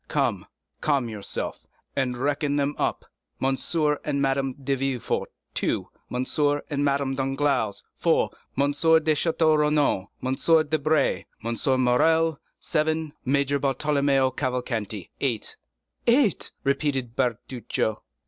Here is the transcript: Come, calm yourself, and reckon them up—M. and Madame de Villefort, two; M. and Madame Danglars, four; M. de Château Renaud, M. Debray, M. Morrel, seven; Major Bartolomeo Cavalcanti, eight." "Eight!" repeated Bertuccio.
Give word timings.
Come, 0.07 0.47
calm 0.81 1.09
yourself, 1.09 1.67
and 1.95 2.17
reckon 2.17 2.55
them 2.55 2.73
up—M. 2.79 3.55
and 4.03 4.19
Madame 4.19 4.53
de 4.55 4.73
Villefort, 4.73 5.27
two; 5.53 5.89
M. 6.11 6.25
and 6.71 6.83
Madame 6.83 7.13
Danglars, 7.13 7.83
four; 7.93 8.31
M. 8.57 8.71
de 8.71 9.13
Château 9.13 9.55
Renaud, 9.59 10.09
M. 10.25 10.67
Debray, 10.69 11.25
M. 11.45 11.83
Morrel, 11.83 12.39
seven; 12.59 13.13
Major 13.25 13.59
Bartolomeo 13.59 14.31
Cavalcanti, 14.31 15.11
eight." 15.21 15.55
"Eight!" 16.07 16.49
repeated 16.63 17.15
Bertuccio. 17.15 18.01